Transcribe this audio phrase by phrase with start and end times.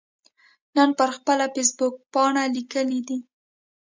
[0.75, 3.17] نن پر خپله فیسبوکپاڼه لیکلي دي